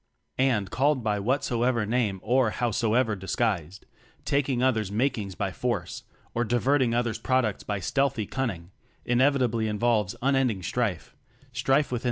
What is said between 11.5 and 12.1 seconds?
strife within